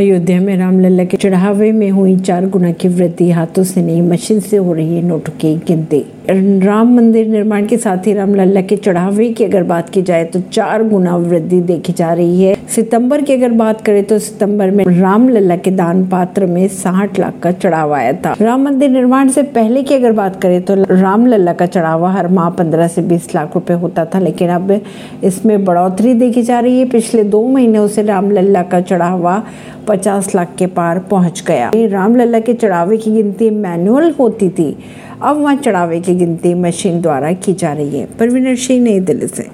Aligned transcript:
अयोध्या 0.00 0.40
में 0.40 0.56
रामलला 0.56 1.04
के 1.04 1.16
चढ़ावे 1.16 1.70
में 1.72 1.90
हुई 1.90 2.16
चार 2.18 2.46
गुना 2.48 2.70
की 2.72 2.88
वृद्धि, 2.88 3.30
हाथों 3.30 3.64
से 3.64 3.82
नहीं, 3.82 4.02
मशीन 4.02 4.38
से 4.40 4.56
हो 4.56 4.72
रही 4.72 4.96
है 4.96 5.02
नोटों 5.02 5.32
की 5.40 5.54
गिनती। 5.66 6.04
राम 6.64 6.94
मंदिर 6.96 7.26
निर्माण 7.28 7.66
के 7.66 7.76
साथ 7.76 8.06
ही 8.06 8.12
रामलला 8.12 8.60
के 8.62 8.76
चढ़ावे 8.76 9.28
की 9.30 9.44
अगर 9.44 9.62
बात 9.62 9.88
की 9.90 10.02
जाए 10.02 10.24
तो 10.24 10.40
चार 10.42 10.82
गुना 10.88 11.16
वृद्धि 11.16 11.60
देखी 11.62 11.92
जा 11.92 12.12
रही 12.12 12.42
है। 12.42 12.54
सितंबर 12.74 13.22
की 13.22 13.32
अगर 13.32 13.52
बात 13.52 13.80
करें 13.80 14.02
तो 14.04 14.18
सितंबर 14.18 14.70
में 14.70 14.84
रामलला 14.90 15.56
के 15.56 15.70
दान 15.70 16.04
पात्र 16.08 16.46
में 16.46 16.66
साठ 16.70 17.18
लाख 17.18 17.38
का 17.42 17.52
चढ़ावा 17.52 17.98
आया 17.98 18.12
था। 18.14 18.34
राम 18.40 18.62
मंदिर 18.64 18.90
निर्माण 18.90 19.28
से 19.28 19.42
पहले 19.50 19.82
की 19.82 19.94
अगर 19.94 20.12
बात 20.12 20.40
करें 20.42 20.60
तो 20.62 20.74
रामलला 20.82 21.52
का 21.52 21.66
चढ़ावा 21.66 22.12
हर 22.12 22.28
माह 22.28 22.48
पंद्रह 22.52 22.88
से 22.88 23.02
बीस 23.02 23.34
लाख 23.34 23.54
रुपए 23.54 23.74
होता 23.74 24.04
था, 24.04 24.18
लेकिन 24.18 24.48
अब 24.50 24.80
इसमें 25.24 25.64
बढ़ोतरी 25.64 26.14
देखी 26.14 26.42
जा 26.42 26.60
रही 26.60 26.78
है। 26.78 26.88
पिछले 26.88 27.24
दो 27.26 27.46
महीनों 27.48 27.86
से 27.88 28.02
रामलला 28.02 28.62
का 28.62 28.80
चढ़ावा 28.82 29.42
पचास 29.90 30.34
लाख 30.34 30.54
के 30.58 30.66
पार 30.66 30.98
पहुँच 30.98 31.42
गया। 31.46 31.70
रामलला 31.76 32.40
के 32.40 32.54
चढ़ावे 32.54 32.96
की 32.96 33.10
गिनती 33.10 33.50
मैनुअल 33.50 34.10
होती 34.10 34.48
थी। 34.48 34.76
अब 35.22 35.36
वहाँ 35.36 35.56
चढ़ावे 35.56 36.00
की 36.00 36.14
गिनती 36.14 36.54
मशीन 36.54 37.00
द्वारा 37.00 37.32
की 37.32 37.52
जा 37.52 37.72
रही 37.72 37.98
है। 37.98 38.06
परवीनर 38.18 38.56
सिंह, 38.56 38.84
नई 38.84 39.00
दिल्ली 39.00 39.26
से। 39.26 39.48